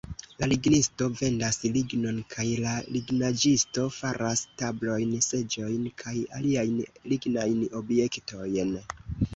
La 0.41 0.47
lignisto 0.51 1.09
vendas 1.19 1.59
lignon, 1.75 2.17
kaj 2.35 2.45
la 2.63 2.73
lignaĵisto 2.95 3.85
faras 3.99 4.43
tablojn, 4.63 5.13
seĝojn 5.29 5.85
kaj 6.05 6.17
aliajn 6.41 6.83
lignajn 7.15 7.63
objektojn. 7.85 8.77